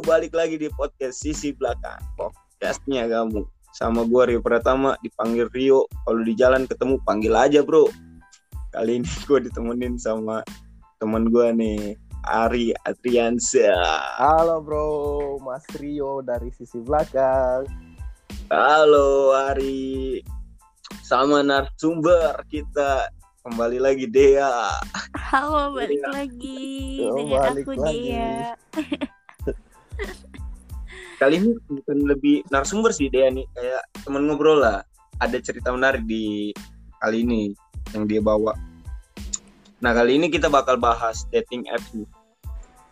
[0.00, 3.44] balik lagi di podcast sisi belakang podcastnya kamu.
[3.70, 5.86] Sama gue Rio Pratama dipanggil Rio.
[6.02, 7.86] Kalau di jalan ketemu panggil aja bro.
[8.70, 10.42] Kali ini gue ditemenin sama
[10.98, 11.80] teman gue nih
[12.22, 13.72] Ari Adriansa
[14.20, 14.88] Halo bro,
[15.40, 17.64] Mas Rio dari sisi belakang.
[18.50, 20.20] halo Ari.
[21.00, 23.06] Sama narasumber kita.
[23.40, 24.76] Kembali lagi Dea.
[25.16, 26.10] Halo, balik Iya.
[26.12, 26.68] lagi.
[27.08, 27.96] Oh, dengan balik aku lagi.
[28.12, 28.30] dia.
[31.20, 33.44] kali ini bukan lebih narasumber sih Dea nih.
[33.52, 34.80] Kayak teman ngobrol lah.
[35.20, 36.50] Ada cerita menarik di
[37.00, 37.52] kali ini
[37.92, 38.56] yang dia bawa.
[39.80, 42.08] Nah kali ini kita bakal bahas dating apps nih.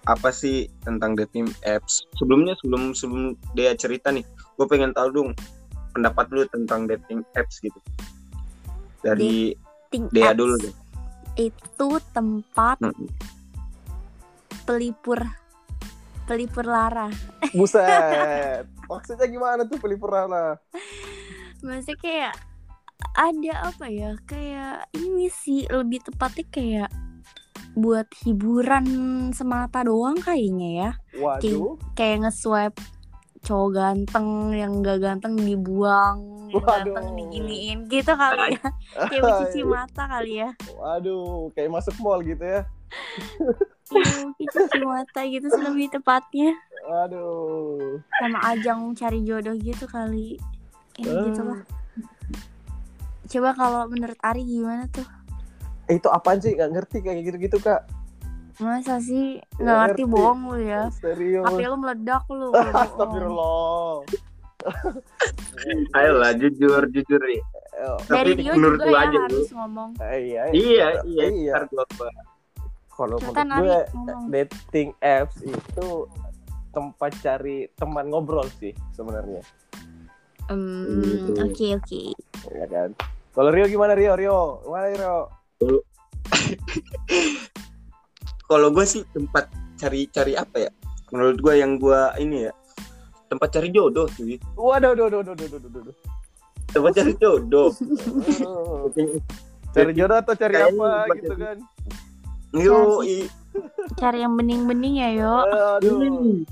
[0.08, 2.04] Apa sih tentang dating apps?
[2.16, 4.24] Sebelumnya sebelum sebelum Dea cerita nih
[4.56, 5.30] gue pengen tahu dong
[5.92, 7.77] pendapat lu tentang dating apps gitu.
[9.04, 9.52] Dari
[9.88, 10.74] Ting Dea apps dulu deh.
[11.36, 13.08] Itu tempat Hmm.
[14.68, 15.16] pelipur
[16.28, 17.08] pelipur lara.
[17.56, 18.68] Buset.
[18.84, 20.60] Maksudnya gimana tuh pelipur Rana?
[21.64, 22.34] Maksudnya kayak
[23.16, 24.12] ada apa ya?
[24.28, 26.90] Kayak ini sih lebih tepatnya kayak
[27.72, 28.86] buat hiburan
[29.32, 30.90] semata doang kayaknya ya.
[31.16, 31.80] Waduh.
[31.96, 32.78] Kayak nge-swipe
[33.38, 36.90] cowok ganteng yang gak ganteng dibuang, Waduh.
[36.90, 38.68] ganteng diginiin gitu kali ya.
[39.10, 40.50] Kayak mencuci mata kali ya.
[40.74, 42.66] Waduh, kayak masuk mall gitu ya.
[43.91, 47.98] Iya, cuci mata gitu sih lebih tepatnya Waduh.
[48.12, 50.36] sama ajang cari jodoh gitu kali
[50.92, 51.25] kayak Ah.
[51.25, 51.61] gitu lah
[53.27, 55.05] coba kalau menurut Ari gimana tuh
[55.84, 56.53] Eh itu apaan sih?
[56.53, 57.80] Gak ngerti kayak gitu-gitu kak.
[58.58, 60.12] masa sih nggak ngerti ngerti.
[60.12, 61.47] bohong lu ya Serius.
[61.47, 62.52] HP lu meledak lu.
[62.75, 64.05] Astagfirullah.
[65.95, 67.41] ayolah jujur jujur nih
[67.73, 71.25] Eh, dari Tapi Rio menurut juga lu ya aja, harus ngomong eh, iya, iya iya,
[71.30, 71.56] Iya.
[72.98, 74.27] Kalau menurut gue Ari, ngomong.
[74.34, 75.89] dating apps itu
[76.74, 79.39] tempat cari teman ngobrol sih sebenarnya.
[80.48, 81.33] Gitu.
[81.39, 82.02] oke oke
[82.50, 82.90] Ya kan?
[83.36, 84.17] Kalau Rio gimana Rio?
[84.18, 85.17] Rio, gimana Rio?
[88.48, 90.70] kalau gue sih tempat cari cari apa ya
[91.12, 92.52] menurut gue yang gue ini ya
[93.28, 95.94] tempat cari jodoh sih Waduh, waduh, waduh, waduh, waduh, waduh,
[96.73, 97.68] tempat cari jodoh
[98.40, 98.89] Oh,
[99.77, 100.89] cari jodoh atau cari apa
[101.20, 101.56] gitu kan?
[102.55, 103.29] Yo i.
[103.98, 105.35] Cari yang bening-bening ya yo.
[105.79, 106.45] Aduh.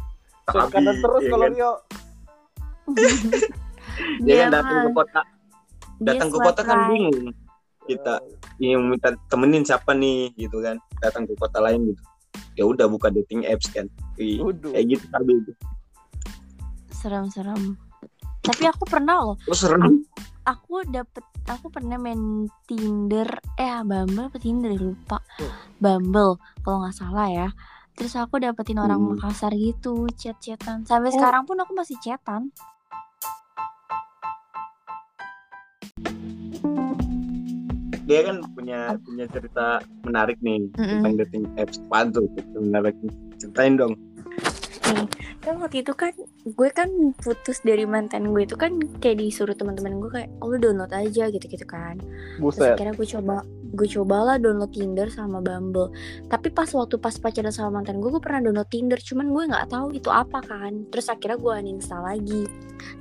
[0.46, 1.52] Swipe kanan terus Iya kalau kan?
[1.54, 1.72] Rio.
[4.22, 5.20] dia Dia kan datang ke kota.
[6.02, 7.34] Datang ke kota kan bingung.
[7.86, 8.14] Kita
[8.58, 10.78] yang minta temenin siapa nih gitu kan.
[11.02, 12.02] Datang ke kota lain gitu.
[12.56, 13.90] Ya udah buka dating apps kan.
[14.16, 15.32] Kayak gitu tadi.
[15.40, 15.52] Itu
[16.96, 17.76] serem-serem.
[18.40, 19.36] Tapi aku pernah loh.
[19.46, 20.06] Terus serem.
[20.46, 22.18] Aku dapet aku pernah main
[22.66, 23.26] Tinder
[23.56, 25.52] eh Bumble apa Tinder ya, lupa Hmm.
[25.78, 27.48] Bumble kalau nggak salah ya
[27.94, 29.14] terus aku dapetin orang Hmm.
[29.14, 31.14] Makassar gitu chat-chatan sampai Oh.
[31.14, 32.50] sekarang pun aku masih chatan
[38.06, 39.66] dia kan punya punya cerita
[40.06, 41.02] menarik nih Mm-mm.
[41.02, 41.78] tentang dating apps
[42.30, 42.94] cerita menarik
[43.36, 43.94] ceritain dong
[45.46, 46.10] kan waktu itu kan
[46.42, 46.90] gue kan
[47.22, 51.30] putus dari mantan gue itu kan kayak disuruh teman-teman gue kayak oh, lu download aja
[51.30, 51.98] gitu-gitu kan.
[52.02, 52.74] Terus Buset.
[52.74, 53.34] akhirnya gue coba
[53.76, 55.94] gue cobalah download Tinder sama Bumble.
[56.26, 59.66] Tapi pas waktu pas pacaran sama mantan gue gue pernah download Tinder cuman gue nggak
[59.70, 60.86] tahu itu apa kan.
[60.90, 62.42] Terus akhirnya gue uninstall lagi.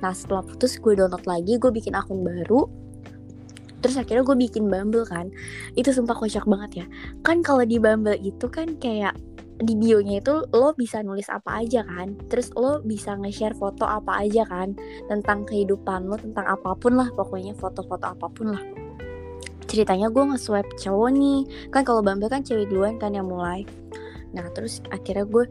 [0.02, 2.66] Nah setelah putus gue download lagi gue bikin akun baru.
[3.82, 5.30] Terus akhirnya gue bikin Bumble kan.
[5.74, 6.86] Itu sumpah kocak banget ya.
[7.26, 9.14] Kan kalau di Bumble itu kan kayak
[9.56, 12.12] di bionya itu lo bisa nulis apa aja kan.
[12.28, 14.76] Terus lo bisa nge-share foto apa aja kan.
[15.08, 18.62] Tentang kehidupan lo tentang apa pun lah pokoknya foto-foto apa pun lah.
[19.66, 21.40] Ceritanya gue nge-swipe cowok nih.
[21.72, 23.64] Kan kalau Bumble kan cewek duluan kan yang mulai.
[24.36, 25.48] Nah terus akhirnya gue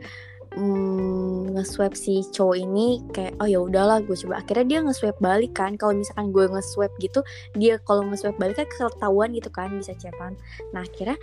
[0.54, 4.46] mm, nge-swipe si cowok ini kayak oh ya udahlah gue coba.
[4.46, 5.74] Akhirnya dia nge-swipe balik kan.
[5.82, 7.26] Kalau misalkan gue nge-swipe gitu
[7.58, 10.38] dia kalau nge-swipe balik kan ketahuan gitu kan bisa chatan.
[10.78, 11.18] Nah akhirnya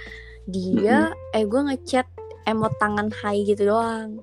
[0.51, 2.11] dia eh gue ngechat
[2.49, 4.23] emot tangan hai gitu doang.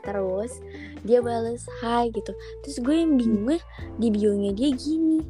[0.00, 0.58] Terus
[1.04, 2.32] dia bales hai gitu.
[2.64, 3.60] Terus gue yang bingung ya,
[4.00, 5.20] di bionya dia gini.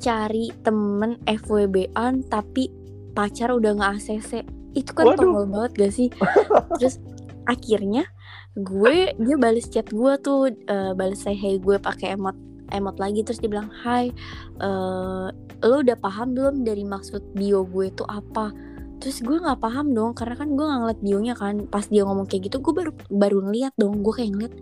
[0.00, 2.72] Cari temen FWB-an tapi
[3.12, 6.08] pacar udah nggak ACC itu kan tongol banget gak sih?
[6.78, 7.02] Terus
[7.50, 8.06] akhirnya
[8.54, 12.36] gue dia balas chat gue tuh eh, balas say hey gue pakai emot
[12.70, 13.26] emot lagi.
[13.26, 14.14] Terus dia bilang hai
[14.62, 15.28] eh
[15.60, 18.48] lo udah paham belum dari maksud bio gue itu apa
[19.00, 21.54] terus gue nggak paham dong karena kan gue nggak ngeliat bionya kan.
[21.66, 24.04] Pas dia ngomong kayak gitu gue baru baru ngeliat dong.
[24.04, 24.54] Gue kayak ngeliat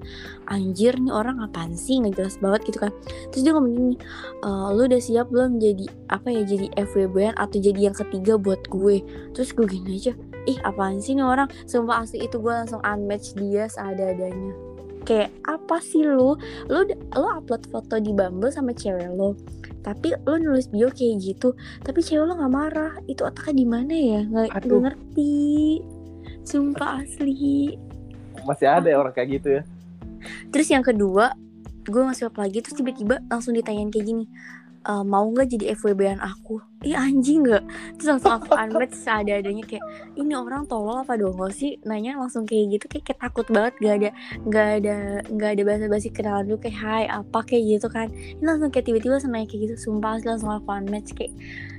[0.47, 1.99] anjir nih orang apaan sih?
[1.99, 2.93] Nggak jelas banget gitu kan.
[3.35, 3.95] Terus dia ngomong gini
[4.41, 8.63] e, lu udah siap belum jadi apa ya jadi FWB atau jadi yang ketiga buat
[8.71, 9.03] gue?
[9.35, 10.13] Terus gue gini aja
[10.47, 11.51] ih apaan sih nih orang?
[11.67, 14.55] Sumpah asli itu gue langsung unmatch dia seada-adanya
[15.09, 16.37] kayak apa sih lu?
[16.69, 16.85] Lu
[17.17, 19.33] lu upload foto di Bumble sama cewek lo
[19.89, 22.93] tapi lu nulis bio kayak gitu tapi cewek lo nggak marah.
[23.09, 24.21] Itu otaknya di mana ya?
[24.29, 25.81] Nggak ngerti.
[26.45, 27.81] Sumpah asli.
[28.45, 29.63] Masih ada ya orang kayak gitu ya.
[30.51, 31.35] terus yang kedua
[31.89, 34.25] gue ngasih lagi terus tiba-tiba langsung ditanyain kayak gini
[34.89, 36.65] "E, mau nggak jadi FWB-an aku?
[36.81, 37.65] Ih anjing nggak.
[38.01, 39.85] Terus langsung aku unmatch seadanya kayak
[40.17, 41.77] ini orang tolol apa dong sih?
[41.85, 44.11] Nanya langsung kayak gitu kayak, kayak takut banget gak ada
[44.49, 44.97] nggak ada
[45.29, 47.41] nggak ada bahasa basi kenalan dulu kayak hai apa?
[47.45, 48.09] kayak gitu kan.
[48.09, 51.37] Ini langsung kayak tiba-tiba nanya kayak gitu sumpah langsung aku unmatch kayak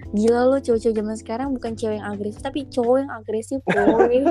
[0.09, 4.25] gila lo cowok-cowok zaman sekarang bukan cewek yang agresif tapi cowok yang agresif boy.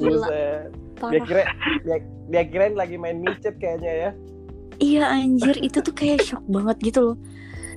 [0.00, 0.28] Gila.
[0.28, 0.72] Buset.
[0.72, 1.24] Dia parah.
[1.24, 1.42] kira
[1.84, 1.96] dia,
[2.28, 4.10] dia kirain lagi main micet kayaknya ya.
[4.80, 7.16] Iya anjir itu tuh kayak shock banget gitu loh.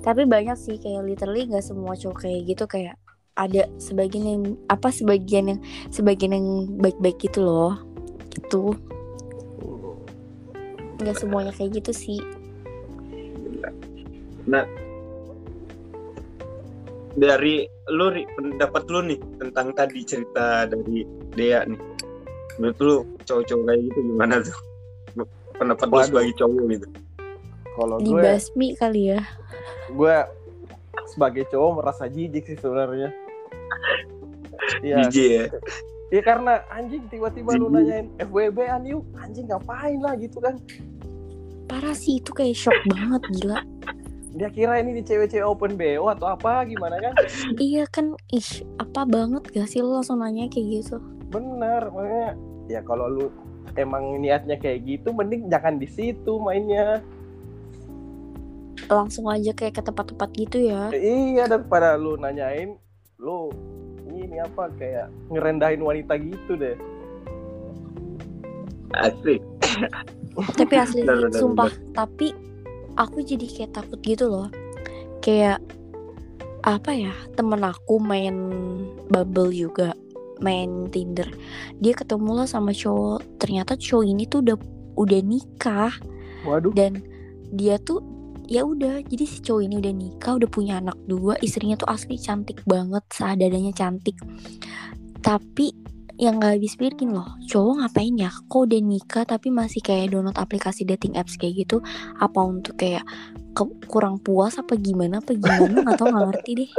[0.04, 2.96] Tapi banyak sih kayak literally nggak semua cowok kayak gitu kayak
[3.36, 5.60] ada sebagian yang apa sebagian yang
[5.92, 6.48] sebagian yang
[6.80, 7.76] baik-baik gitu loh.
[8.32, 8.80] Gitu.
[11.04, 12.20] Nggak semuanya kayak gitu sih.
[14.48, 14.64] Nah,
[17.20, 21.04] dari lu pendapat lu nih tentang tadi cerita dari
[21.36, 21.82] Dea nih.
[22.60, 22.96] Menurut lu
[23.28, 24.73] cowok-cowok kayak gitu gimana tuh?
[25.64, 26.88] Pendapat lu sebagai cowok gitu.
[27.74, 29.22] Kalau gue Dibasmi kali ya.
[29.90, 30.16] gue
[31.10, 33.10] sebagai cowok merasa jijik sih sebenarnya.
[34.80, 35.46] Iya, DJ ya.
[36.10, 37.76] iya karena anjing tiba-tiba lu Jijik.
[37.78, 40.56] nanyain FWB an yuk, anjing ngapain lah gitu kan.
[41.68, 43.60] Parah sih itu kayak shock banget gila.
[44.34, 47.14] Dia kira ini di cewek-cewek open BO atau apa gimana kan?
[47.60, 48.50] Iya kan ih
[48.80, 50.98] apa banget gak sih lo langsung nanya kayak gitu.
[51.30, 52.30] Bener, makanya
[52.66, 53.26] ya kalau lu
[53.80, 57.02] emang niatnya kayak gitu mending jangan di situ mainnya.
[58.92, 60.92] Langsung aja kayak ke tempat-tempat gitu ya.
[60.94, 62.76] Iya daripada lu nanyain
[63.18, 63.50] lu
[64.10, 66.78] ini apa kayak ngerendahin wanita gitu deh.
[68.94, 69.42] Asik.
[70.58, 72.34] tapi asli benar, sumpah tapi
[72.98, 74.48] aku jadi kayak takut gitu loh
[75.22, 75.62] kayak
[76.64, 78.36] apa ya temen aku main
[79.12, 79.94] Bumble juga
[80.42, 81.28] main Tinder.
[81.78, 83.38] Dia ketemu lah sama cowok.
[83.38, 84.58] Ternyata cowok ini tuh udah
[84.98, 85.94] udah nikah.
[86.44, 86.76] Waduh.
[86.76, 87.00] dan
[87.56, 88.04] dia tuh
[88.52, 92.20] ya udah jadi si cowok ini udah nikah udah punya anak dua istrinya tuh asli
[92.20, 94.20] cantik banget seadanya cantik.
[95.24, 95.72] Tapi
[96.20, 98.30] yang nggak habis pikir loh cowok ngapain ya?
[98.30, 101.80] Kok udah nikah tapi masih kayak download aplikasi dating apps kayak gitu?
[102.20, 103.08] Apa untuk kayak
[103.56, 105.80] ke- kurang puas apa gimana apa gimana?
[105.80, 106.72] Nggak tau nggak ngerti deh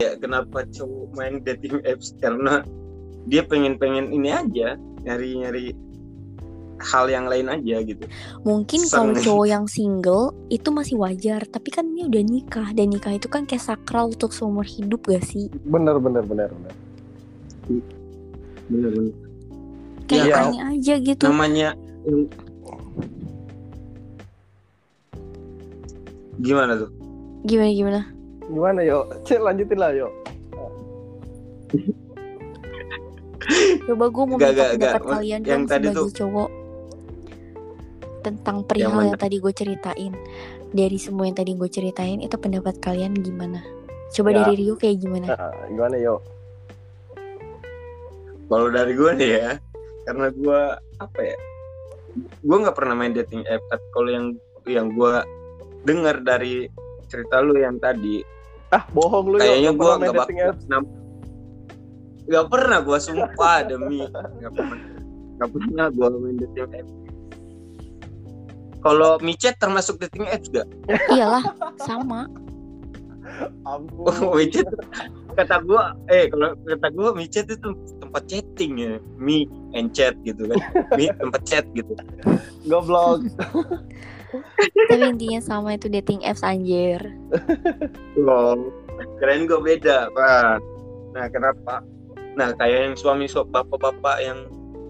[0.00, 2.64] Ya kenapa cowok main dating apps karena
[3.28, 5.76] dia pengen-pengen ini aja, nyari-nyari
[6.80, 8.08] hal yang lain aja gitu.
[8.40, 13.12] mungkin kalau cowok yang single itu masih wajar tapi kan ini udah nikah dan nikah
[13.12, 16.72] itu kan kayak sakral untuk seumur hidup gak sih Bener bener bener bener.
[18.72, 19.12] Bener-bener.
[20.08, 20.34] kayak Iya.
[20.40, 21.68] aneh aja gitu Namanya
[26.40, 26.90] gimana tuh?
[27.44, 28.00] gimana gimana
[28.50, 28.98] Gimana yo?
[29.26, 30.08] Cek lanjutin lah yo.
[33.82, 35.10] coba gue mau Gak, minta gak, pendapat gak.
[35.10, 36.48] kalian Yang tadi sebagai tuh- cowok
[38.20, 39.06] tentang perihal mana?
[39.08, 40.12] yang tadi gue ceritain
[40.70, 43.64] dari semua yang tadi gue ceritain itu pendapat kalian gimana
[44.10, 44.36] coba Ya.
[44.44, 46.20] dari Rio kayak gimana Nah, gimana yo?
[48.44, 49.50] Kalau dari gue nih ya,
[50.04, 50.60] karena gue
[50.98, 51.36] apa ya?
[52.40, 53.62] Gue nggak pernah main dating app.
[53.64, 54.26] Tapi kalau yang
[54.66, 55.14] yang gue
[55.80, 56.66] dengar dari
[57.06, 58.18] cerita lu yang tadi,
[58.70, 60.64] Ah bohong lu kayaknya gue main nggak bakal apps.
[62.30, 64.78] nggak pernah gue sumpah demi nggak pernah
[65.38, 66.88] nggak pernah gue main dating app.
[68.80, 70.64] Kalau micet termasuk dating apps gak?
[71.12, 71.44] iyalah
[71.84, 72.24] sama
[73.64, 74.10] Ampun.
[74.20, 74.66] Oh, micet
[75.38, 77.68] kata gue, eh kalau kata gue micet itu
[78.02, 80.60] tempat chatting ya, me and chat gitu kan,
[80.98, 81.92] me tempat chat gitu.
[82.66, 83.24] Goblok.
[84.90, 87.00] tapi intinya sama itu dating apps anjir
[88.18, 88.70] Wow,
[89.22, 90.58] keren gue beda, Pak.
[91.16, 91.80] Nah, kenapa?
[92.38, 94.38] Nah, kayak yang suami so bapak-bapak yang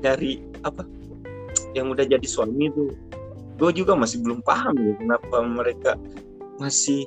[0.05, 0.85] nyari apa?
[1.73, 2.91] Yang udah jadi suami tuh,
[3.61, 5.93] gue juga masih belum paham ya kenapa mereka
[6.59, 7.07] masih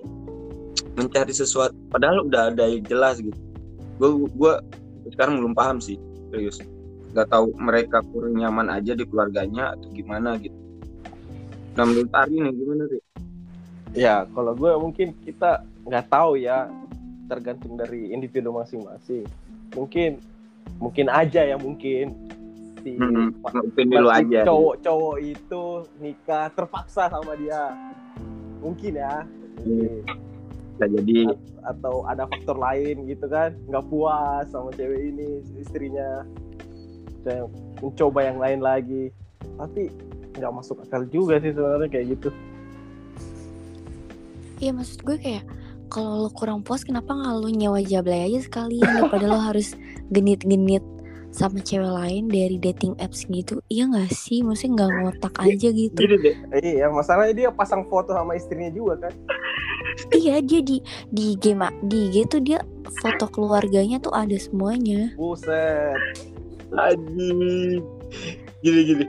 [0.98, 1.76] mencari sesuatu.
[1.90, 3.38] Padahal udah ada yang jelas gitu.
[4.02, 4.54] Gue gue
[5.14, 5.98] sekarang belum paham sih,
[6.32, 6.62] serius.
[7.14, 10.56] Gak tahu mereka kurang nyaman aja di keluarganya atau gimana gitu.
[11.74, 13.02] Nah, menurut Ari nih gimana sih?
[13.94, 16.70] Ya, kalau gue mungkin kita nggak tahu ya,
[17.26, 19.26] tergantung dari individu masing-masing.
[19.74, 20.22] Mungkin,
[20.78, 22.14] mungkin aja ya mungkin
[22.84, 24.42] si Hmm, pa- opini lu si aja.
[24.46, 25.64] cowok-cowok itu
[25.98, 27.74] nikah terpaksa sama dia.
[28.62, 29.26] Mungkin ya.
[29.64, 30.04] Hmm.
[30.74, 31.20] bisa jadi
[31.64, 36.26] atau ada faktor lain gitu kan nggak puas sama cewek ini istrinya
[37.22, 37.46] saya
[37.78, 39.14] mencoba yang lain lagi
[39.56, 39.94] tapi
[40.34, 42.30] nggak masuk akal juga sih sebenarnya kayak gitu.
[44.62, 45.44] Iya maksud gue kayak
[45.92, 48.88] kalau lo kurang puas kenapa nggak lo nyewa jablay aja sekalian?
[48.98, 49.78] Daripada lo harus
[50.10, 50.82] genit-genit
[51.34, 53.62] sama cewek lain dari dating apps gitu.
[53.70, 54.46] Iya nggak sih?
[54.46, 55.98] Maksudnya nggak ngotak aja gitu.
[55.98, 56.36] Gini deh.
[56.62, 59.14] Iya masalahnya dia pasang foto sama istrinya juga kan.
[60.14, 60.82] Iya dia di
[61.14, 62.62] di ma- di IG tuh dia
[63.02, 65.14] foto keluarganya tuh ada semuanya.
[65.18, 65.98] Buset.
[66.74, 67.82] Anjing.
[68.64, 69.06] Gini gini.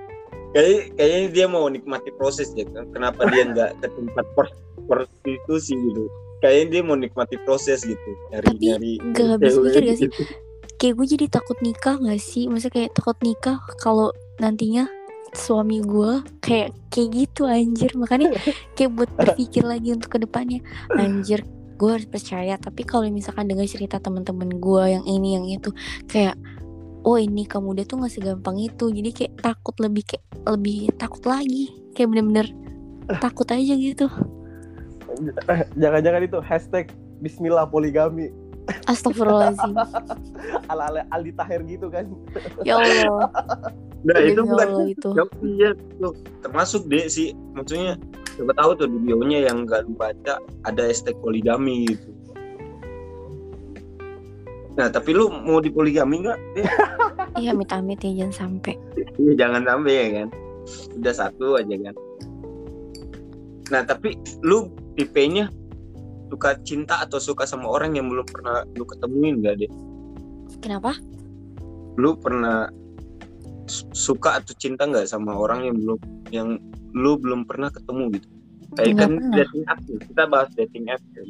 [0.54, 2.62] Kayaknya, kayaknya dia mau nikmati proses ya.
[2.94, 4.56] Kenapa dia nggak ke tempat per-
[4.86, 6.06] prostitusi gitu.
[6.38, 8.10] Kayaknya dia mau nikmati proses gitu.
[8.30, 8.92] Nyari Tapi nyari.
[9.02, 10.08] nggak habis pikir gak sih?
[10.08, 10.22] gitu.
[10.74, 14.84] kayak gue jadi takut nikah gak sih maksudnya kayak takut nikah kalau nantinya
[15.32, 18.34] suami gue kayak kayak gitu anjir makanya
[18.74, 20.60] kayak buat berpikir lagi untuk ke depannya
[20.98, 25.70] anjir gue harus percaya tapi kalau misalkan dengar cerita teman-teman gue yang ini yang itu
[26.06, 26.34] kayak
[27.04, 28.88] oh ini kamu udah tuh nggak segampang itu.
[28.90, 31.70] Jadi kayak takut lebih kayak lebih takut lagi.
[31.92, 32.46] Kayak bener-bener
[33.20, 34.08] takut aja gitu.
[35.78, 36.90] Jangan-jangan itu hashtag
[37.22, 38.32] Bismillah poligami.
[38.88, 39.76] Astagfirullahaladzim.
[40.72, 42.08] Ala ala Aldi Taher gitu kan.
[42.64, 43.28] Ya Allah.
[44.04, 44.68] Nah itu bukan.
[44.88, 45.08] Itu.
[45.60, 47.36] Ya, tuh termasuk deh sih.
[47.52, 48.00] Maksudnya
[48.40, 52.10] coba tahu tuh di bionya yang nggak lu baca ada hashtag poligami gitu.
[54.74, 56.38] Nah tapi lu mau di poligami nggak?
[57.34, 58.78] Iya amit-amit ya jangan sampai
[59.18, 60.28] Iya jangan sampai ya kan.
[61.02, 61.94] Udah satu aja kan.
[63.74, 64.14] Nah tapi
[64.46, 65.50] lu tipenya
[66.30, 69.70] suka cinta atau suka sama orang yang belum pernah lu ketemuin gak deh?
[70.62, 70.94] kenapa
[71.98, 72.70] Lu pernah
[73.66, 75.98] su- suka atau cinta nggak sama orang yang belum
[76.30, 76.48] yang
[76.94, 78.28] lu belum pernah ketemu gitu?
[78.74, 79.34] Kayak kan pernah.
[79.38, 79.98] dating app nih.
[80.06, 81.28] Kita bahas dating app kan.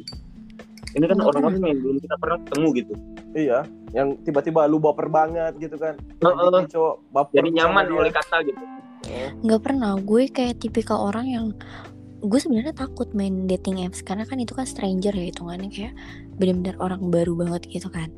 [0.95, 2.93] Ini kan orang-orang yang belum kita pernah ketemu gitu.
[3.35, 5.99] Iya yang tiba-tiba lu baper banget gitu kan.
[6.23, 6.49] Heeh.
[6.51, 8.63] Jadi cowok baper Jadi nyaman oleh kata gitu.
[9.45, 9.95] nggak pernah.
[10.01, 11.45] Gue kayak tipikal orang yang
[12.25, 14.01] gue sebenarnya takut main dating apps.
[14.01, 15.69] Karena kan itu kan stranger ya hitungannya.
[15.69, 15.93] Kayak
[16.41, 18.09] benar-benar orang baru banget gitu kan.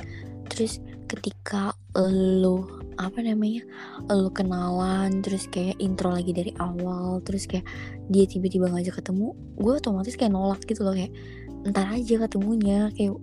[0.48, 0.80] Terus
[1.12, 2.66] ketika lo
[2.98, 3.62] apa namanya
[4.10, 7.64] lo kenalan terus kayak intro lagi dari awal terus kayak
[8.10, 10.96] dia tiba-tiba ngajak ketemu gue otomatis kayak nolak gitu loh.
[10.96, 11.14] Kayak
[11.72, 13.16] ntar aja ketemunya kayak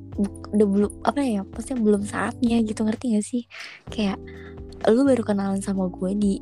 [0.53, 3.43] udah belum apa ya pasti belum saatnya gitu ngerti gak sih
[3.91, 4.21] kayak
[4.89, 6.33] lu baru kenalan sama gue di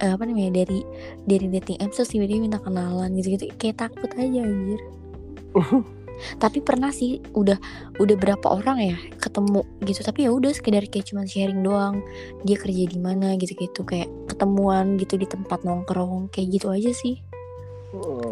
[0.00, 0.80] eh, apa namanya dari
[1.26, 4.80] dari dating apps terus tiba-tiba minta kenalan gitu-gitu kayak takut aja anjir
[6.42, 7.56] tapi pernah sih udah
[7.96, 12.04] udah berapa orang ya ketemu gitu tapi ya udah sekedar kayak cuman sharing doang
[12.44, 17.20] dia kerja di mana gitu-gitu kayak ketemuan gitu di tempat nongkrong kayak gitu aja sih.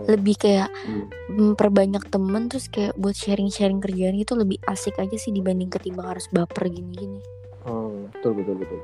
[0.08, 1.10] Lebih kayak Hmm.
[1.28, 6.30] memperbanyak temen terus kayak buat sharing-sharing kerjaan gitu lebih asik aja sih dibanding ketimbang harus
[6.30, 7.20] baper gini-gini.
[7.66, 8.80] Hmm, betul betul betul.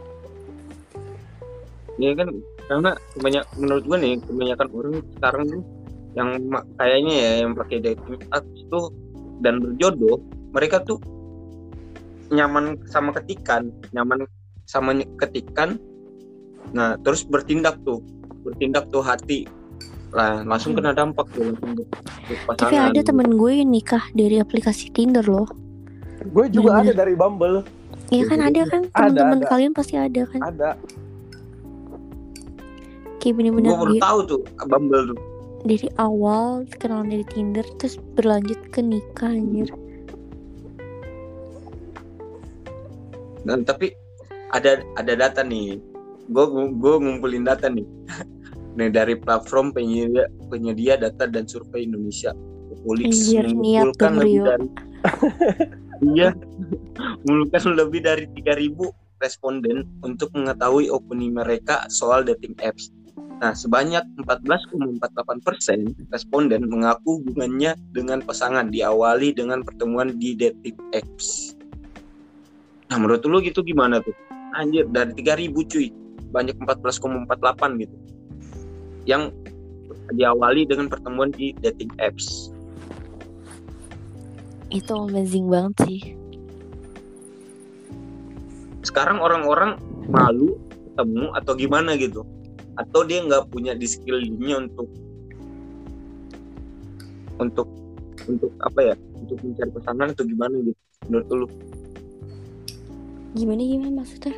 [1.95, 2.29] Iya kan
[2.67, 2.91] karena
[3.23, 5.63] banyak menurut gue nih kebanyakan orang sekarang tuh
[6.15, 6.29] yang
[6.79, 8.91] kayaknya ya yang pakai dating apps tuh
[9.43, 10.19] dan berjodoh
[10.51, 10.99] mereka tuh
[12.35, 14.27] nyaman sama ketikan nyaman
[14.67, 14.91] sama
[15.23, 15.79] ketikan.
[16.75, 18.03] Nah terus bertindak tuh
[18.43, 19.47] bertindak tuh hati
[20.15, 22.55] lah langsung kena dampak tuh Hmm.
[22.55, 25.51] tapi ada temen gue yang nikah dari aplikasi Tinder loh.
[26.25, 26.95] Gue juga Bener.
[26.95, 27.67] ada dari Bumble.
[28.09, 28.83] Iya kan ada kan?
[28.89, 30.41] Teman-teman kalian pasti ada kan?
[30.41, 30.71] Ada.
[33.19, 35.19] Kayak bener-bener gue baru tahu tuh Bumble tuh.
[35.65, 39.69] dari awal kenalan dari Tinder terus berlanjut ke nikah anjir.
[43.43, 43.93] Dan tapi
[44.51, 45.81] ada ada data nih.
[46.25, 47.85] Gue gue ngumpulin data nih
[48.75, 52.35] nih dari platform penyedia penyedia data dan survei Indonesia
[52.85, 54.67] niat mengumpulkan lebih dari
[56.15, 56.29] iya
[57.25, 62.93] mengumpulkan lebih dari 3000 responden untuk mengetahui opini mereka soal dating apps.
[63.41, 65.01] Nah, sebanyak 14,48
[65.43, 65.79] persen
[66.13, 71.59] responden mengaku hubungannya dengan pasangan diawali dengan pertemuan di dating apps.
[72.93, 74.15] Nah, menurut lu gitu gimana tuh?
[74.55, 75.91] Anjir, dari 3000 cuy,
[76.31, 77.97] banyak 14,48 gitu.
[79.05, 79.37] Yang
[80.15, 82.51] diawali dengan pertemuan di dating apps.
[84.75, 86.01] itu amazing banget sih
[88.83, 89.79] Sekarang orang-orang
[90.11, 90.59] malu
[90.91, 92.27] ketemu atau gimana gitu.
[92.75, 94.91] Atau dia nggak punya di skillnya untuk
[97.39, 97.71] untuk
[98.27, 98.95] untuk apa ya?
[99.15, 100.81] Untuk mencari pasangan atau gimana gitu.
[101.07, 101.47] Menurut lu?
[103.35, 104.35] gimana gimana maksudnya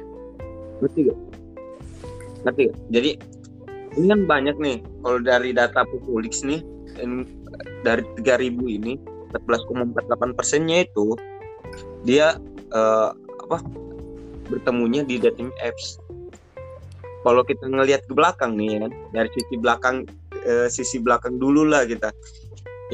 [0.80, 1.18] ngerti gak?
[2.48, 2.76] ngerti gak?
[2.88, 3.10] jadi
[3.96, 6.60] ini kan banyak nih kalau dari data Populix nih
[7.80, 8.94] dari 3000 ini
[9.32, 11.16] 14,48 persennya itu
[12.04, 12.36] dia
[12.72, 13.58] eh, apa
[14.46, 15.98] bertemunya di dating apps.
[17.26, 20.06] Kalau kita ngelihat ke belakang nih ya dari sisi belakang
[20.46, 22.14] eh, sisi belakang dulu lah kita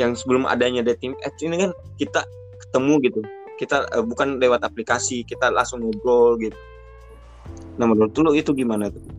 [0.01, 2.25] yang sebelum adanya dating apps ini kan kita
[2.69, 3.21] ketemu gitu.
[3.61, 6.57] Kita eh, bukan lewat aplikasi kita langsung ngobrol gitu.
[7.77, 9.12] Nah menurut lu itu gimana tuh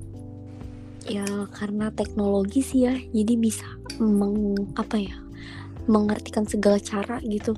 [1.03, 3.67] Ya karena teknologi sih ya, jadi bisa
[3.99, 5.15] meng apa ya,
[5.85, 7.53] mengartikan segala cara gitu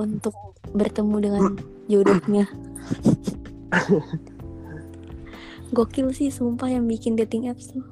[0.00, 0.34] untuk
[0.72, 1.44] bertemu dengan
[1.86, 2.48] jodohnya.
[5.76, 7.84] Gokil sih sumpah yang bikin dating apps tuh.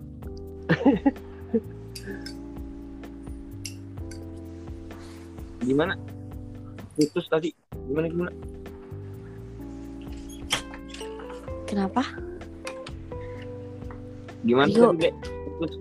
[5.65, 5.97] gimana
[6.95, 7.51] Putus tadi
[7.89, 8.33] gimana gimana
[11.65, 12.07] Kenapa?
[14.45, 14.93] Gimana Yo.
[14.93, 15.73] Putus.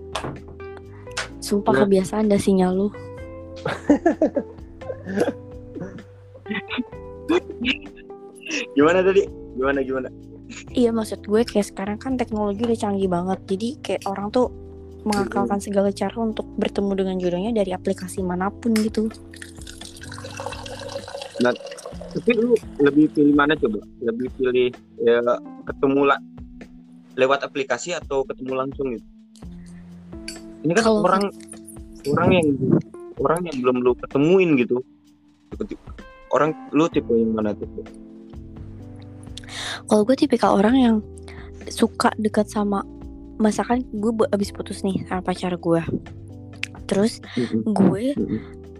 [1.44, 1.80] Sumpah Ya.
[1.84, 2.88] kebiasaan dah sinyal lu.
[8.76, 9.24] gimana tadi
[9.56, 10.08] gimana gimana
[10.76, 14.52] Iya maksud gue kayak sekarang kan teknologi udah canggih banget Jadi kayak orang tuh
[15.04, 19.08] mengakalkan segala cara untuk bertemu dengan jodohnya dari aplikasi mana pun gitu
[22.14, 24.70] tapi lu lebih pilih mana coba lebih pilih
[25.02, 25.18] ya
[25.66, 26.18] ketemu lah
[27.14, 29.06] lewat aplikasi atau ketemu langsung gitu?
[30.64, 31.24] Ini kan Kalau- orang
[32.08, 32.46] orang yang
[33.20, 34.82] orang yang belum lu ketemuin gitu.
[36.34, 37.68] Orang lu tipe yang mana tuh
[39.86, 40.96] Kalau gue tipikal orang yang
[41.70, 42.82] suka dekat sama
[43.38, 45.82] Misalkan gue abis putus nih sama pacar gue
[46.90, 47.22] Terus
[47.62, 48.18] gue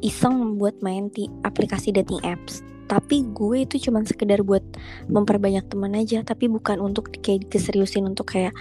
[0.02, 4.62] iseng buat main di aplikasi dating apps tapi gue itu cuman sekedar buat
[5.08, 6.20] memperbanyak teman aja.
[6.20, 8.52] Tapi bukan untuk kayak keseriusin untuk kayak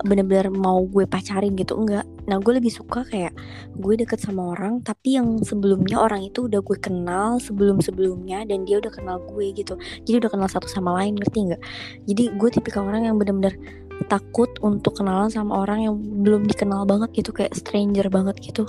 [0.00, 2.08] bener-bener mau gue pacarin gitu enggak.
[2.24, 3.36] Nah gue lebih suka kayak
[3.76, 8.64] gue deket sama orang tapi yang sebelumnya orang itu udah gue kenal sebelum sebelumnya dan
[8.64, 9.76] dia udah kenal gue gitu.
[10.08, 11.62] Jadi udah kenal satu sama lain ngerti nggak
[12.08, 13.52] jadi gue tipikal orang yang bener-bener
[14.08, 18.64] takut untuk kenalan sama orang yang belum dikenal banget gitu kayak stranger banget gitu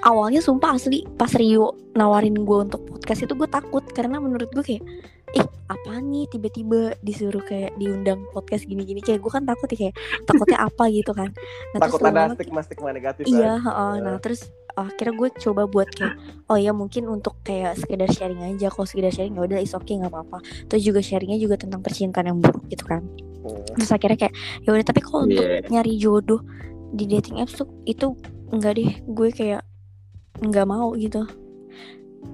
[0.00, 4.62] awalnya sumpah asli pas Rio nawarin gue untuk podcast itu gue takut karena menurut gue
[4.62, 4.84] kayak
[5.32, 9.94] ih apa nih tiba-tiba disuruh kayak diundang podcast gini-gini kayak gue kan takut ya kayak
[10.24, 11.32] takutnya apa gitu kan
[11.72, 13.64] nah, terus Takut ada lama-lama stigma-stigma negatif iya kan?
[13.64, 13.92] heeh.
[13.96, 14.04] Iya.
[14.04, 14.40] nah terus
[14.72, 16.14] akhirnya gue coba buat kayak
[16.48, 19.96] oh ya mungkin untuk kayak sekedar sharing aja kalau sekedar sharing ya udah is okay
[19.96, 23.00] nggak apa-apa terus juga sharingnya juga tentang percintaan yang buruk gitu kan
[23.42, 23.58] Hmm.
[23.74, 25.66] terus akhirnya kayak ya udah tapi kalau untuk Iya.
[25.66, 26.46] nyari jodoh
[26.94, 28.14] di dating apps tuh itu
[28.48, 29.66] enggak deh gue kayak
[30.38, 31.26] nggak mau gitu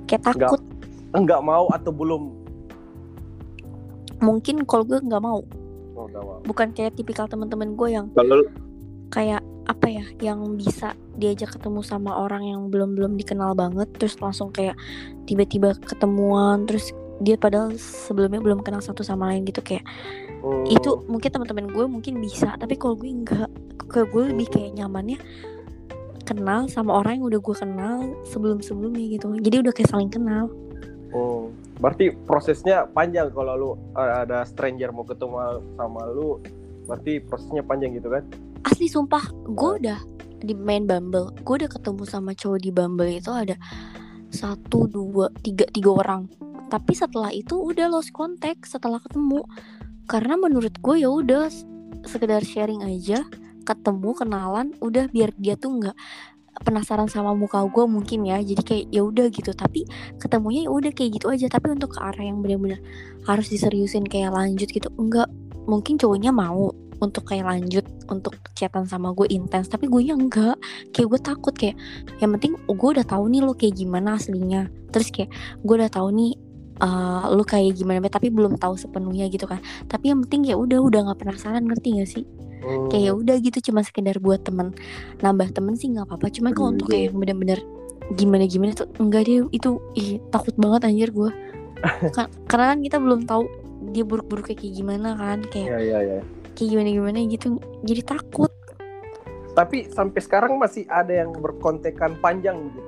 [0.07, 0.39] kayak Nggak.
[0.39, 0.63] takut
[1.09, 2.23] Enggak mau atau belum?
[4.19, 5.41] mungkin kalau gue nggak mau
[5.95, 6.39] Oh, enggak mau.
[6.45, 8.43] bukan kayak tipikal teman-teman gue yang kalau
[9.09, 14.15] kayak apa ya yang bisa diajak ketemu sama orang yang belum belum dikenal banget terus
[14.17, 14.79] langsung kayak
[15.25, 19.83] tiba-tiba ketemuan terus dia padahal sebelumnya belum kenal satu sama lain gitu kayak
[20.39, 20.63] Hmm.
[20.67, 23.51] itu mungkin teman-teman gue mungkin bisa tapi kalau gue enggak
[23.83, 25.19] ke gue lebih kayak nyamannya
[26.29, 29.33] kenal sama orang yang udah gue kenal sebelum sebelumnya gitu.
[29.41, 30.53] Jadi udah kayak saling kenal.
[31.09, 31.49] Hmm.
[31.81, 36.37] Berarti prosesnya panjang kalau lu eh, ada stranger mau ketemu sama lu,
[36.85, 38.29] berarti prosesnya panjang gitu kan?
[38.67, 40.01] asli sumpah gue udah
[40.43, 41.35] di main Bumble.
[41.43, 43.59] Gue udah ketemu sama cowok di Bumble itu ada
[44.31, 46.31] satu dua tiga tiga orang.
[46.69, 49.43] Tapi setelah itu udah lost contact setelah ketemu.
[50.09, 51.51] Karena menurut gue ya udah
[52.07, 53.25] sekedar sharing aja
[53.69, 55.97] ketemu kenalan udah biar dia tuh nggak
[56.63, 58.41] penasaran sama muka gue mungkin ya.
[58.43, 59.51] Jadi kayak ya udah gitu.
[59.55, 59.87] Tapi
[60.19, 61.47] ketemunya ya udah kayak gitu aja.
[61.47, 62.81] Tapi untuk ke arah yang benar-benar
[63.27, 65.29] harus diseriusin kayak lanjut gitu enggak.
[65.69, 70.57] Mungkin cowoknya mau untuk kayak lanjut untuk chatan sama gue intens tapi gue nya enggak.
[70.91, 71.77] Kayak gue takut kayak
[72.19, 74.67] yang penting gue udah tahu nih lo kayak gimana aslinya.
[74.91, 75.31] Terus kayak
[75.63, 76.33] gue udah tahu nih
[76.79, 79.63] eh lo kayak gimana tapi belum tahu sepenuhnya gitu kan.
[79.87, 82.25] Tapi yang penting ya udah udah nggak penasaran ngerti gak sih
[82.69, 82.89] Hmm.
[82.89, 84.77] kayak ya udah gitu cuma sekedar buat temen
[85.19, 87.09] nambah temen sih nggak apa-apa cuman kalau untuk iya.
[87.09, 87.61] kayak bener-bener
[88.11, 91.31] gimana gimana tuh enggak deh itu ih, takut banget anjir gue
[92.13, 93.45] Ka- karena kan kita belum tahu
[93.89, 96.21] dia buruk-buruknya kayak gimana kan kayak Iya, iya, iya.
[96.53, 97.47] kayak gimana gimana gitu
[97.83, 98.53] jadi takut
[99.51, 102.81] Tapi sampai sekarang masih ada yang berkontekan panjang gitu.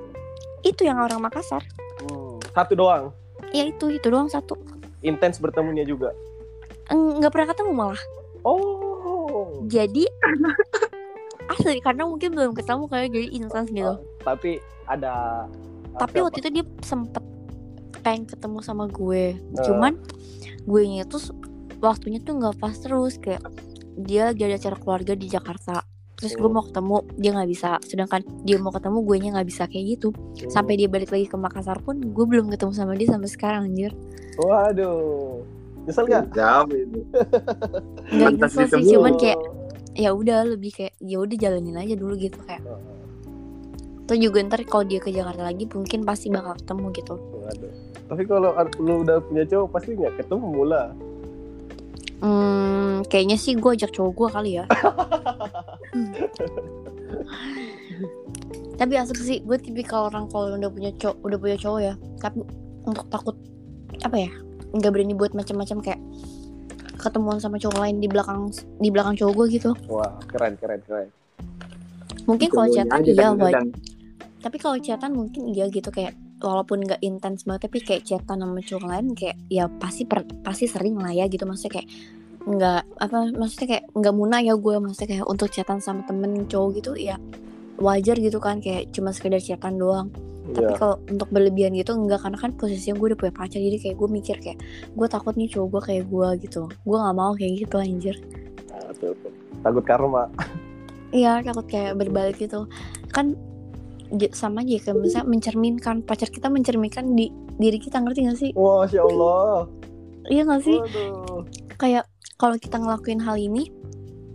[0.63, 1.65] itu yang orang Makassar
[2.01, 2.41] Hmm.
[2.49, 3.13] Satu doang.
[3.49, 4.57] ya itu itu doang satu
[5.01, 6.13] Intens bertemunya juga.
[6.87, 8.01] Nggak pernah ketemu malah
[8.41, 8.90] Oh.
[9.65, 10.03] Jadi
[11.49, 13.93] asli karena mungkin belum ketemu kayak jadi intens gitu.
[14.21, 14.51] Tapi
[14.85, 15.45] ada
[15.93, 17.23] tapi apa- waktu itu dia sempet
[17.99, 19.35] pengen ketemu sama gue.
[19.35, 19.61] Eh.
[19.61, 19.93] cuman
[20.61, 21.35] gue itu s-
[21.77, 23.17] waktunya tuh nggak pas terus.
[23.17, 23.43] Kayak
[23.93, 25.83] dia lagi ada acara keluarga di Jakarta.
[26.15, 26.53] Terus gue Hmm.
[26.53, 27.69] mau ketemu dia nggak bisa.
[27.81, 29.63] Sedangkan dia mau ketemu gue nya nggak bisa.
[29.65, 30.07] Kayak gitu.
[30.13, 30.49] Hmm.
[30.49, 33.91] sampai dia balik lagi ke Makassar pun gue belum ketemu sama dia sampai sekarang anjir.
[34.37, 35.43] Waduh.
[35.85, 36.23] Nyesel gak?
[38.11, 39.39] Nggak Pantas nyesel sih cuman kayak
[39.91, 42.61] ya udah lebih kayak ya udah jalanin aja dulu gitu kayak.
[44.05, 47.15] Tuh juga ntar kalau dia ke Jakarta lagi mungkin pasti bakal ketemu gitu.
[47.17, 47.71] Waduh.
[48.11, 48.51] Tapi kalau
[48.83, 50.91] lu udah punya cowok pasti nggak ketemu lah.
[52.21, 54.65] hmm, kayaknya sih gue ajak cowok gue kali ya.
[58.79, 61.93] Tapi asik sih gue tipikal orang kalau udah punya cowok udah punya cowok ya.
[62.21, 62.45] Tapi
[62.85, 63.33] untuk takut
[64.01, 64.31] apa ya
[64.71, 66.01] nggak berani buat macam-macam kayak
[67.01, 69.71] ketemuan sama cowok lain di belakang di belakang cowok gue gitu.
[69.89, 71.09] Wah, keren keren keren.
[72.29, 73.33] mungkin kalau chatan iya
[74.45, 78.61] tapi kalau chatan mungkin iya gitu kayak walaupun nggak intens banget tapi kayak chatan sama
[78.61, 81.49] cowok lain kayak ya pasti per- pasti sering lah ya gitu.
[81.49, 81.87] Maksudnya kayak
[82.41, 86.69] nggak apa maksudnya kayak nggak muna ya gue maksudnya kayak untuk chatan sama temen cowok
[86.81, 87.21] gitu ya
[87.77, 90.09] wajar gitu kan kayak cuma sekedar chatan doang
[90.51, 90.77] tapi Iya.
[90.77, 94.09] kalau untuk berlebihan gitu enggak karena kan posisinya gue udah punya pacar jadi kayak gue
[94.09, 94.57] mikir kayak
[94.89, 98.15] gue takut nih cowok gue kayak gue gitu gue nggak mau kayak gitu anjir
[98.67, 99.31] Nah, tuh, tuh.
[99.61, 100.23] Takut karma.
[101.11, 102.65] Iya takut kayak berbalik gitu
[103.09, 103.35] kan
[104.31, 108.83] sama aja kayak misalnya mencerminkan pacar kita mencerminkan di diri kita ngerti gak sih Wah,
[108.83, 109.67] Masya Allah.
[110.27, 111.43] iya gak sih Waduh.
[111.75, 112.03] kayak
[112.35, 113.71] kalau kita ngelakuin hal ini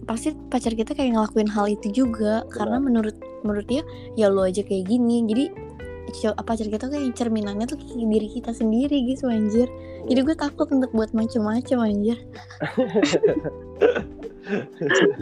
[0.04, 3.82] pasti pacar kita kayak ngelakuin hal itu juga karena menurut menurut dia
[4.14, 5.44] ya lo aja kayak gini jadi
[6.38, 9.66] pacar kita kayak cerminannya tuh kayak diri kita sendiri gitu anjir
[10.06, 12.16] jadi gue takut untuk buat macem-macem anjir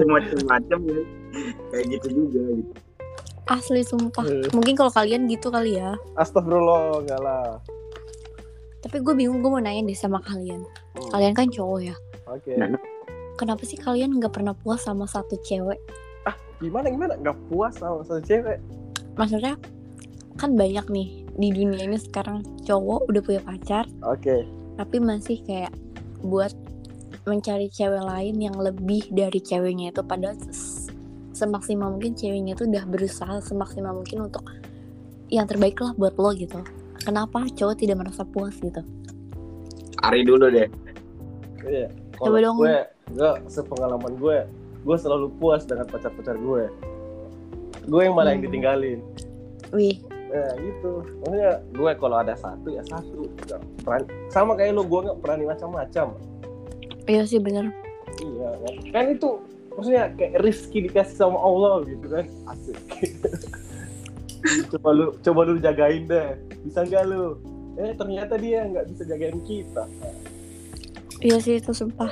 [0.04, 1.00] macam-macam ya.
[1.72, 2.72] Kayak gitu juga gitu.
[3.44, 4.48] asli sumpah Eh.
[4.52, 7.58] mungkin kalau kalian gitu kali ya Astagfirullah, enggak lah.
[8.80, 10.62] tapi gue bingung gue mau nanya deh sama kalian
[10.94, 11.10] Hmm.
[11.10, 11.94] kalian kan cowok ya
[12.24, 12.54] Oke.
[12.54, 12.70] Nah.
[13.34, 15.78] kenapa sih kalian nggak pernah puas sama satu cewek
[16.62, 17.18] Gimana gimana?
[17.18, 18.56] Gak puas sama satu cewek?
[19.14, 19.54] maksudnya
[20.34, 24.46] kan banyak nih di dunia ini sekarang cowok udah punya pacar Oke.
[24.76, 25.70] tapi masih kayak
[26.22, 26.50] buat
[27.24, 30.36] mencari cewek lain yang lebih dari ceweknya itu padahal
[31.32, 34.44] semaksimal mungkin ceweknya itu udah berusaha semaksimal mungkin untuk
[35.28, 36.60] yang terbaik lah buat lo gitu
[37.00, 38.82] kenapa cowok tidak merasa puas gitu
[40.04, 40.68] Ari dulu deh.
[41.64, 41.88] Iya.
[42.20, 42.56] Coba Kalau dong.
[42.60, 42.76] gue,
[43.16, 44.38] gue sepengalaman gue,
[44.84, 46.68] gue selalu puas dengan pacar-pacar gue.
[47.88, 48.48] Gue yang malah yang Hmm.
[48.52, 49.00] ditinggalin.
[49.72, 49.96] wih
[50.34, 51.06] Ya gitu.
[51.22, 53.30] Maksudnya gue kalau ada satu ya satu.
[54.34, 56.18] Sama kayak lu, gue nggak berani macam-macam.
[57.04, 57.68] iya sih bener
[58.16, 58.74] Iya kan?
[58.90, 59.30] Kan itu
[59.76, 62.26] maksudnya kayak rezeki dikasih sama Allah gitu kan.
[62.50, 62.78] Asik.
[64.74, 66.34] coba lu coba lu jagain deh.
[66.66, 67.38] Bisa nggak lu?
[67.78, 69.86] Eh ternyata dia nggak bisa jagain kita.
[71.24, 72.10] iya sih itu sumpah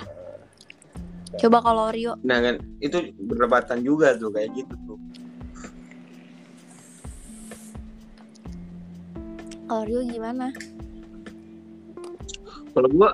[1.36, 4.98] coba kalau Rio Nah kan itu berdebatan juga tuh kayak gitu tuh.
[9.72, 10.52] Kalau Rio gimana
[12.76, 13.10] Kalau gua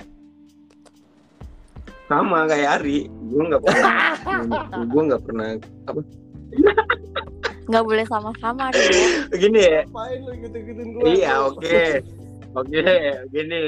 [2.08, 3.94] sama kayak Ari, gua nggak pernah,
[4.90, 5.48] gua nggak pernah
[5.86, 6.00] apa?
[7.68, 11.02] nggak boleh sama-sama Rio Begini ya, Ngapain lu gitu-gituin gue?
[11.14, 11.82] Iya, oke.
[12.56, 12.82] Oke,
[13.28, 13.62] gini.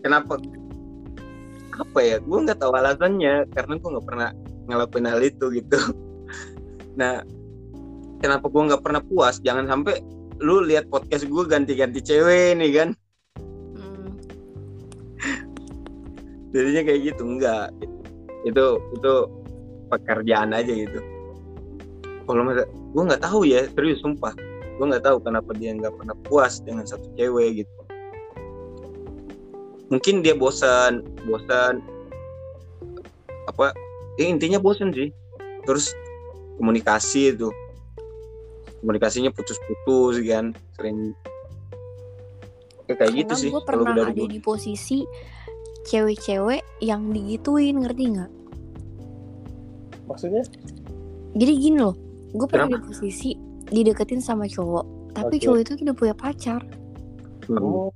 [0.00, 0.38] Kenapa?
[1.74, 2.16] Apa ya?
[2.22, 4.30] Gue nggak tahu alasannya karena gue nggak pernah
[4.70, 5.80] ngelakuin hal itu gitu.
[6.94, 7.26] Nah,
[8.22, 9.42] kenapa gue nggak pernah puas?
[9.42, 9.98] Jangan sampai
[10.38, 12.88] lu lihat podcast gue ganti-ganti cewek nih kan?
[13.74, 14.14] Hmm,
[16.54, 17.74] Jadinya kayak gitu enggak.
[18.46, 19.12] Itu itu
[19.90, 21.00] pekerjaan aja gitu.
[22.28, 24.36] Kalau masa gue nggak tahu ya, serius sumpah.
[24.78, 27.72] Gue nggak tahu kenapa dia nggak pernah puas dengan satu cewek gitu.
[29.88, 31.80] Mungkin dia bosan, bosan
[33.48, 33.72] apa?
[34.20, 35.08] Ya intinya bosan sih.
[35.64, 35.96] Terus
[36.60, 37.48] komunikasi itu,
[38.78, 41.12] komunikasinya putus-putus kan, sering
[42.84, 43.50] Ya, kayak gitu sih.
[43.50, 45.04] gue kalau pernah ada di posisi
[45.84, 48.30] cewek-cewek yang digituin ngerti nggak
[50.04, 50.40] Maksudnya?
[51.34, 51.92] jadi gini loh
[52.30, 52.80] gue pernah Kenapa?
[52.80, 53.30] di posisi
[53.66, 55.44] dideketin sama cowok tapi Oke.
[55.44, 56.62] cowok itu udah punya pacar
[57.44, 57.64] Hmm.
[57.64, 57.88] Oh,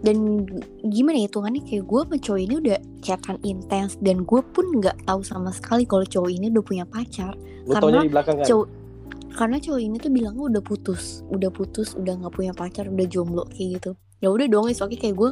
[0.00, 0.48] dan
[0.82, 5.04] gimana ya hitungannya kayak gue sama cowok ini udah chatan intens dan gue pun nggak
[5.04, 8.44] tahu sama sekali kalau cowok ini udah punya pacar lu Karena di belakangan.
[8.44, 8.66] cowok
[9.34, 13.46] karena cowok ini tuh bilangnya udah putus udah putus udah nggak punya pacar udah jomblo
[13.50, 13.92] kayak gitu.
[14.20, 15.30] Ya udah dong is oke kayak gue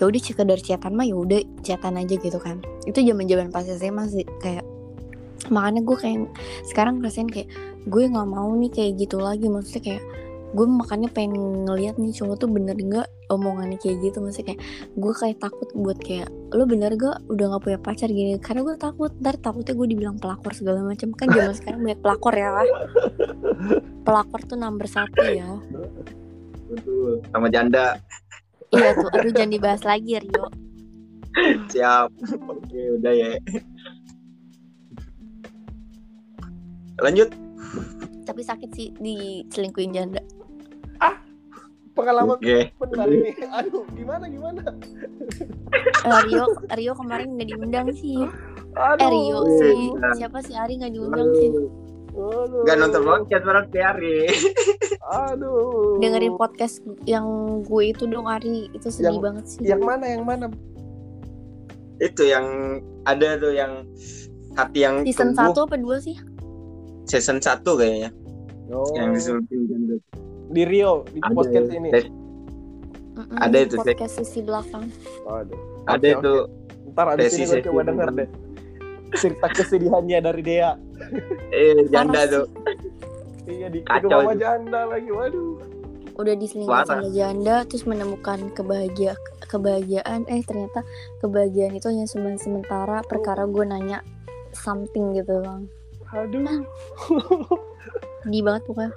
[0.00, 2.62] ya udah sekedar chatan mah ya udah chatan aja gitu kan.
[2.88, 4.64] Itu zaman zaman pas SMA sih kayak
[5.52, 6.18] makanya gue kayak
[6.64, 7.52] sekarang ngerasain kayak
[7.84, 9.46] gue nggak mau nih kayak gitu lagi.
[9.50, 10.02] Maksudnya kayak
[10.50, 14.18] gue makanya pengen ngeliat nih cowok tuh bener gak omongannya kayak gitu.
[14.18, 14.60] Maksudnya kayak
[14.98, 18.34] gue kayak takut buat kayak lo bener gak udah gak punya pacar gini?
[18.42, 22.34] Karena gue takut ntar takutnya gue dibilang pelakor segala macam kan zaman sekarang banyak pelakor
[22.34, 22.66] ya lah
[24.02, 25.50] pelakor tuh nomor satu ya.
[26.66, 27.22] Betul.
[27.30, 27.98] Sama janda.
[28.74, 30.46] Iya tuh aduh jangan dibahas lagi Rio.
[31.70, 32.10] Siap.
[32.50, 33.38] Oke udah ya.
[36.98, 37.30] Lanjut.
[38.26, 40.22] Tapi sakit sih diselingkuhin janda
[42.00, 43.30] Pengalaman oke benar ini.
[43.52, 44.62] Aduh, gimana gimana?
[46.00, 48.18] Eh, Rio Rio kemarin nggak diundang sih
[48.72, 48.98] Aduh.
[48.98, 49.80] eh Rio sih
[50.14, 51.50] siapa sih Ari nggak diundang sih
[52.10, 52.64] Aduh.
[52.64, 54.16] Gak nonton podcast berarti hari
[55.06, 55.96] Aduh.
[55.98, 57.24] dengerin podcast yang
[57.62, 60.46] gue itu dong Ari itu sedih Yang- banget sih Yang mana yang mana?
[62.00, 62.46] itu yang
[63.04, 63.84] ada tuh yang
[64.54, 65.52] hati yang season tumbuh.
[65.52, 66.16] satu apa dua sih
[67.04, 68.10] season 1 kayaknya
[68.70, 68.86] Oh.
[68.94, 69.98] yang disulupin janda
[70.50, 71.88] di Rio di ada podcast ini.
[71.88, 72.10] Des-
[73.10, 74.86] Mm-mm, Ada itu, podcast sisi belakang
[75.24, 75.58] Aduh.
[75.84, 76.34] ada Oke, itu
[76.90, 78.28] Ntar abis Sesi- ini gue sesi coba denger deh.
[79.12, 80.70] Cerita kesedihannya dari Dea.
[81.50, 82.46] eh janda tuh.
[83.44, 84.38] Iya di Kacau di itu.
[84.38, 85.08] janda lagi.
[85.08, 85.50] Waduh.
[86.12, 87.00] udah diselingkuhin Parah.
[87.00, 90.84] sama janda terus menemukan kebahagia kebahagiaan eh ternyata
[91.18, 94.04] kebahagiaan itu hanya cuma sementara perkara gue nanya
[94.52, 95.64] something gitu bang
[96.12, 96.44] Aduh.
[98.20, 98.92] sedih banget pokoknya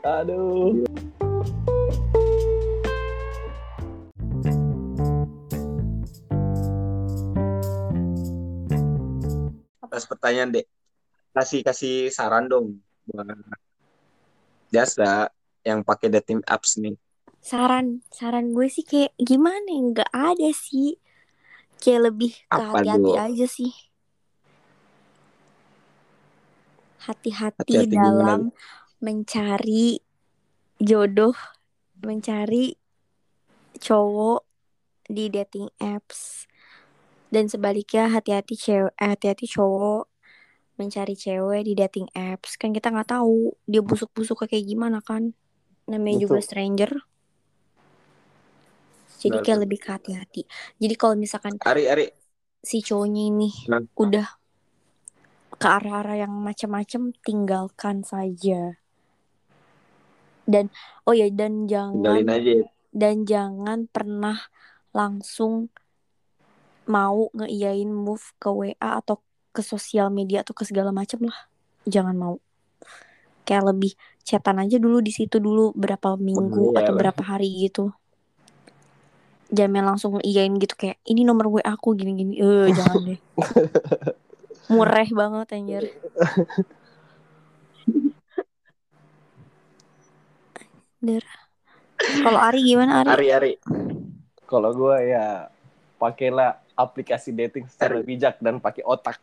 [0.00, 0.80] Aduh.
[9.84, 10.66] Atas pertanyaan dek.
[11.36, 13.28] Kasih kasih saran dong buat
[14.72, 15.28] jasa
[15.68, 16.96] yang pakai dating apps nih.
[17.44, 19.68] Saran saran gue sih kayak gimana?
[19.68, 20.96] Nggak ada sih.
[21.76, 23.72] Kayak lebih ke hati-hati aja sih.
[27.00, 28.52] Hati-hati Hati-hati dalam
[29.00, 30.00] mencari
[30.80, 31.36] jodoh
[32.00, 32.76] mencari
[33.76, 34.44] cowok
[35.08, 36.46] di dating apps.
[37.30, 40.08] Dan sebaliknya hati-hati cewek eh, hati-hati cowok
[40.80, 42.56] mencari cewek di dating apps.
[42.56, 45.36] Kan kita nggak tahu dia busuk-busuk kayak gimana kan.
[45.88, 46.46] Namanya juga Betul.
[46.46, 46.92] stranger.
[49.20, 49.64] Jadi Benar, kayak betul.
[49.68, 50.42] lebih ke hati-hati.
[50.80, 52.06] Jadi kalau misalkan Ari Ari.
[52.64, 53.84] si cowoknya ini Nah.
[53.96, 54.26] udah
[55.60, 58.80] ke arah-arah yang macam-macam tinggalkan saja
[60.50, 60.66] dan
[61.06, 62.66] oh ya dan tinggalin jangan aja ya.
[62.90, 64.38] dan jangan pernah
[64.90, 65.70] langsung
[66.90, 69.22] mau ngeiyain move ke WA atau
[69.54, 71.38] ke sosial media atau ke segala macam lah.
[71.86, 72.42] Jangan mau.
[73.46, 73.92] Kayak lebih
[74.26, 77.94] chatan aja dulu di situ dulu berapa minggu Bahaya atau berapa hari gitu.
[79.50, 82.42] Jangan langsung iyain gitu kayak ini nomor WA aku gini-gini.
[82.42, 83.20] Eh jangan deh.
[84.70, 85.84] Mureh banget anjir.
[92.24, 93.08] Kalau Ari gimana Ari?
[93.08, 93.52] Ari Ari
[94.48, 95.48] Kalau gue ya
[96.00, 99.20] pakailah aplikasi dating secara bijak dan pakai otak.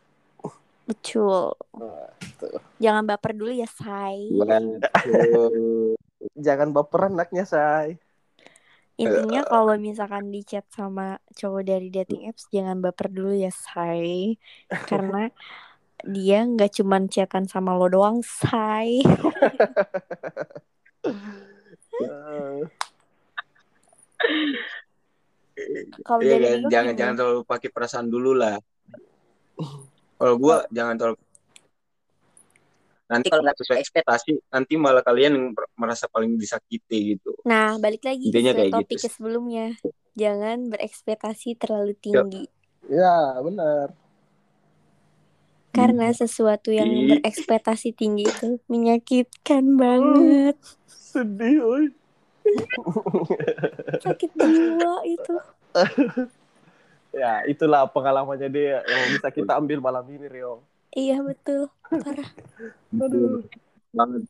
[0.88, 1.52] Betul.
[1.76, 2.08] Nah.
[2.80, 4.30] Jangan baper dulu ya, say.
[4.32, 4.80] Waduh.
[6.38, 8.00] Jangan baperan anaknya, say.
[8.98, 14.40] Intinya kalau misalkan di chat sama cowok dari dating apps jangan baper dulu ya, say.
[14.88, 15.28] Karena
[16.06, 19.02] dia nggak cuman chatan sama lo doang, say.
[26.06, 26.98] Kalau Iya dari kan, Rio jangan gimana?
[26.98, 28.56] jangan terlalu pakai perasaan dulu lah.
[30.18, 31.18] Kalau gua jangan terlalu
[33.08, 37.32] nanti kalau nggak sesuai ekspektasi nanti malah kalian yang mer- merasa paling disakiti gitu.
[37.48, 39.08] Nah, balik lagi Intinya kayak topik gitu.
[39.08, 39.80] sebelumnya.
[40.12, 42.44] Jangan berekspektasi terlalu tinggi.
[42.84, 43.96] ya, benar.
[45.72, 50.56] Karena sesuatu yang berekspektasi tinggi itu menyakitkan banget.
[51.12, 51.84] Sedih, oi.
[54.04, 55.34] Sakit jiwa itu.
[57.08, 60.60] Ya, itulah pengalamannya dia yang bisa kita ambil malam ini, Rio.
[60.92, 61.72] Iya betul.
[61.88, 62.30] Parah.
[63.00, 63.48] Aduh.
[63.96, 64.28] banget.